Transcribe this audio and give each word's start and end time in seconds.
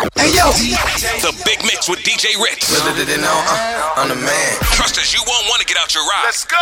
Hey 0.00 0.32
yo, 0.34 0.50
The 1.20 1.42
Big 1.44 1.62
Mix 1.62 1.86
with 1.86 1.98
DJ 1.98 2.34
Ritz. 2.42 2.72
little 2.72 2.94
did 2.94 3.06
they 3.06 3.18
know 3.18 3.44
uh, 3.46 3.92
I'm 3.96 4.08
the 4.08 4.14
man. 4.14 4.56
Trust 4.72 4.96
us, 4.96 5.12
you 5.12 5.20
won't 5.26 5.46
want 5.48 5.60
to 5.60 5.66
get 5.66 5.76
out 5.76 5.94
your 5.94 6.04
ride. 6.04 6.22
Let's 6.24 6.46
go. 6.46 6.56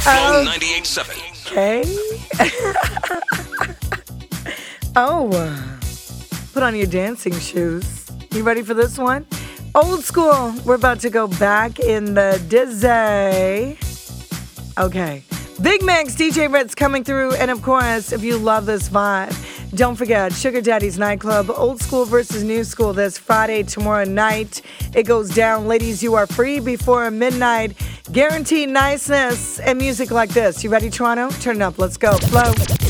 Flow 0.00 0.44
98.7. 0.44 1.52
Okay. 1.52 1.84
oh, 4.96 5.30
put 6.52 6.64
on 6.64 6.74
your 6.74 6.88
dancing 6.88 7.38
shoes. 7.38 8.10
You 8.32 8.42
ready 8.42 8.62
for 8.62 8.74
this 8.74 8.98
one? 8.98 9.24
Old 9.76 10.02
school. 10.02 10.52
We're 10.64 10.74
about 10.74 10.98
to 11.00 11.10
go 11.10 11.28
back 11.28 11.78
in 11.78 12.14
the 12.14 12.42
dizzy. 12.48 13.78
Okay. 14.76 15.22
Big 15.62 15.84
Max, 15.84 16.16
DJ 16.16 16.52
Ritz 16.52 16.74
coming 16.74 17.04
through. 17.04 17.34
And 17.34 17.52
of 17.52 17.62
course, 17.62 18.10
if 18.10 18.24
you 18.24 18.36
love 18.36 18.66
this 18.66 18.88
vibe, 18.88 19.32
don't 19.74 19.96
forget 19.96 20.32
Sugar 20.32 20.60
Daddy's 20.60 20.98
Nightclub, 20.98 21.50
old 21.50 21.80
school 21.80 22.04
versus 22.04 22.42
new 22.42 22.64
school, 22.64 22.92
this 22.92 23.18
Friday, 23.18 23.62
tomorrow 23.62 24.04
night. 24.04 24.62
It 24.94 25.04
goes 25.04 25.34
down. 25.34 25.66
Ladies, 25.66 26.02
you 26.02 26.14
are 26.14 26.26
free 26.26 26.60
before 26.60 27.10
midnight. 27.10 27.76
Guaranteed 28.10 28.70
niceness 28.70 29.58
and 29.60 29.78
music 29.78 30.10
like 30.10 30.30
this. 30.30 30.64
You 30.64 30.70
ready, 30.70 30.90
Toronto? 30.90 31.30
Turn 31.40 31.56
it 31.56 31.62
up. 31.62 31.78
Let's 31.78 31.96
go. 31.96 32.16
Flow. 32.16 32.87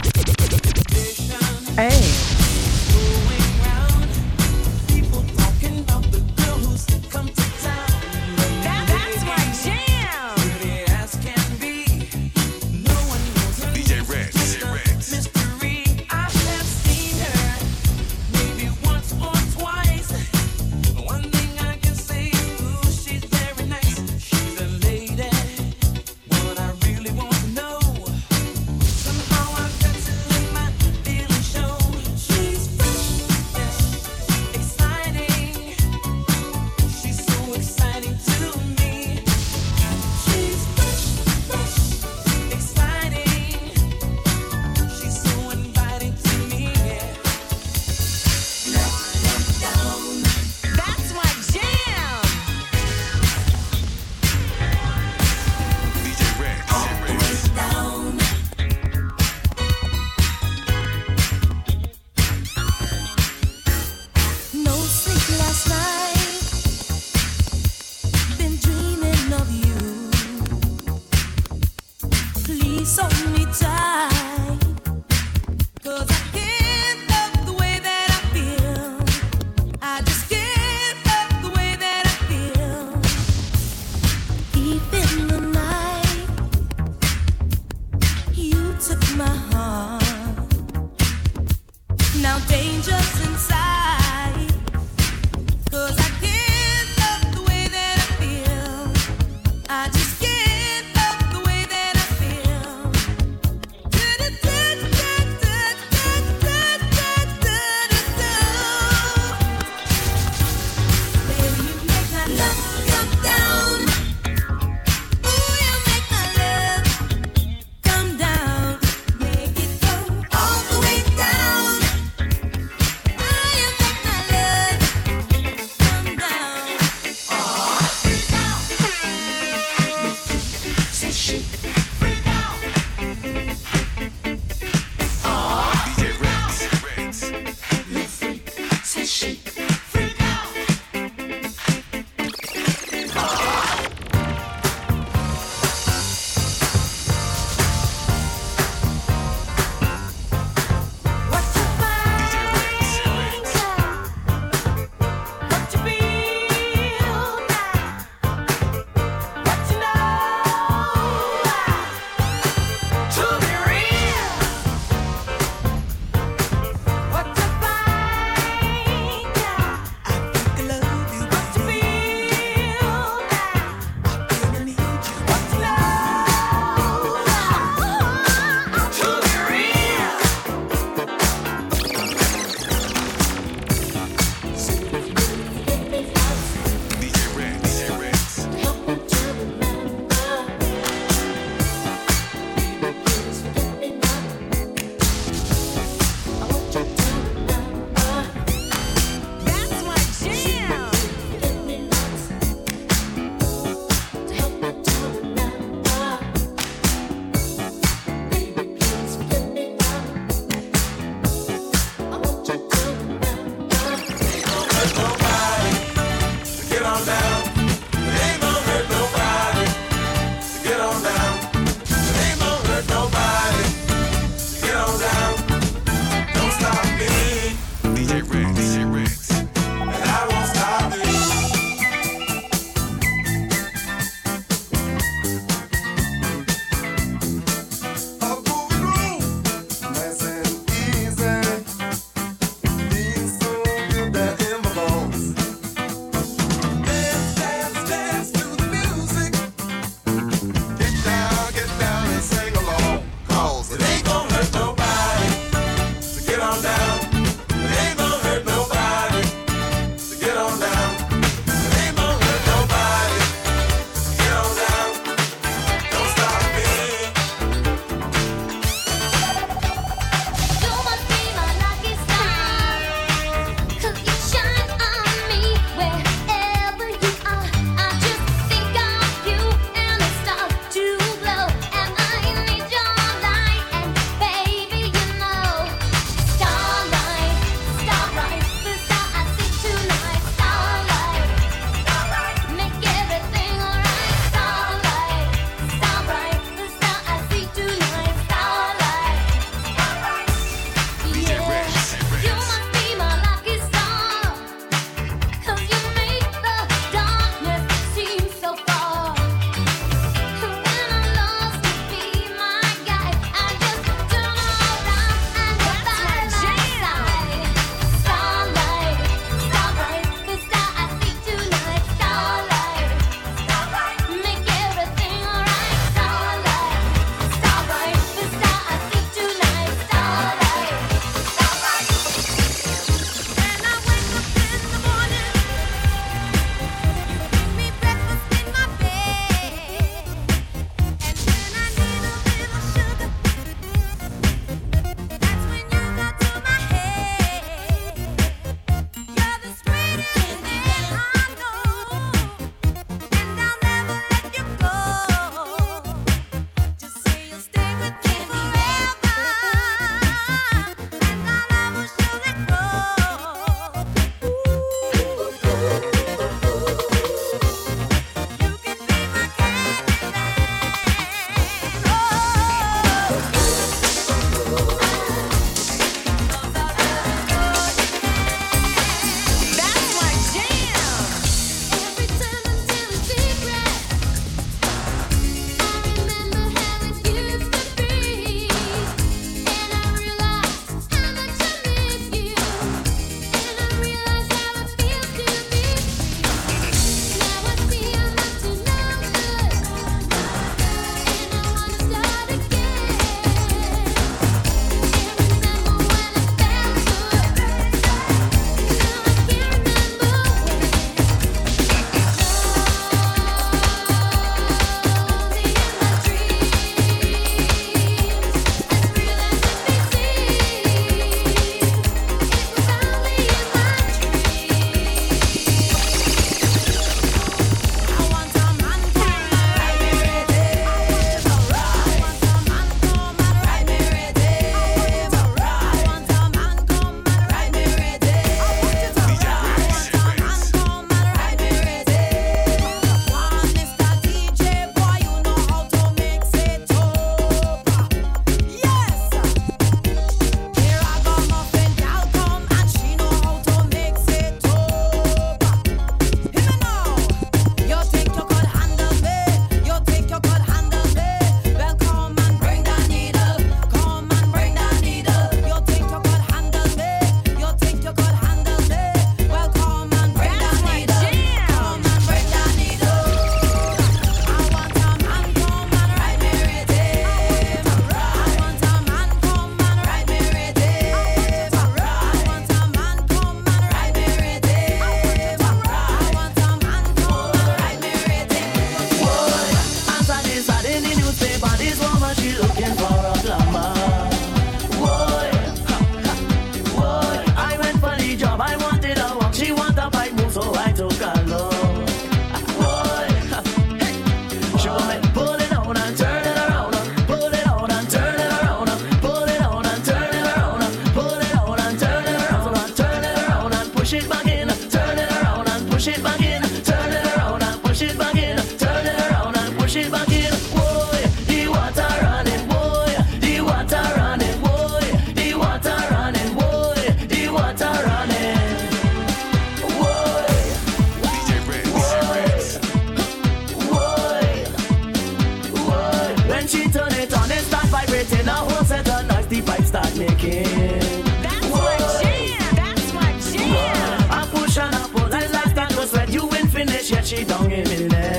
It 547.12 547.28
down 547.28 547.50
in 547.50 547.64
me 547.68 547.88
neck. 547.88 548.17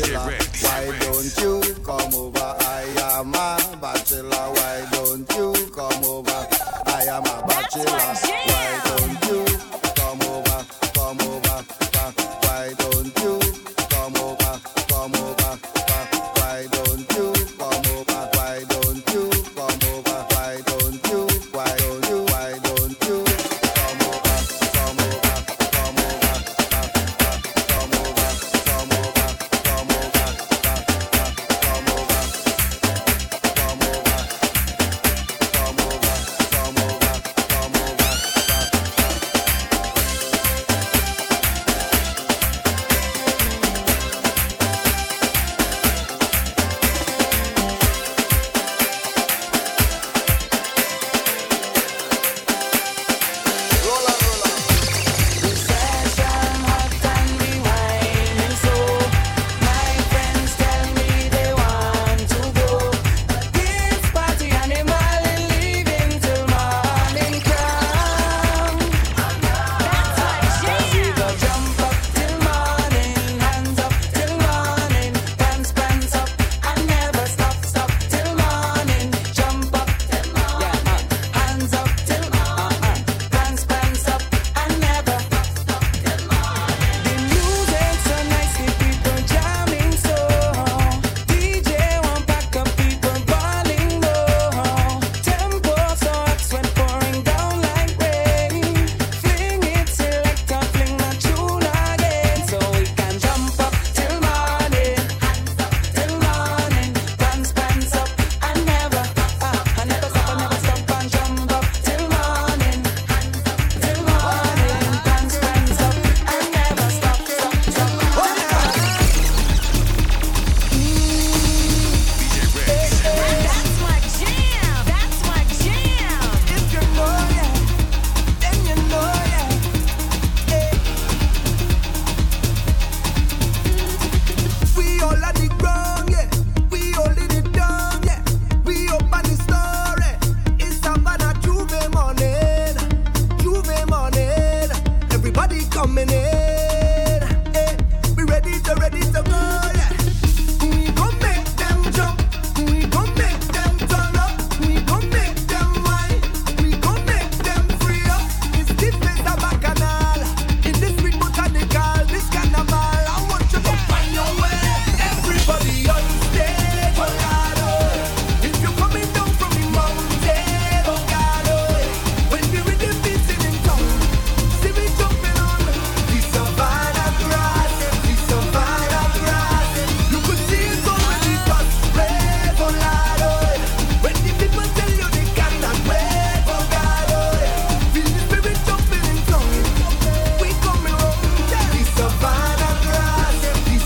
Bachelor. 0.00 0.38
Why 0.60 0.98
don't 0.98 1.40
you 1.40 1.53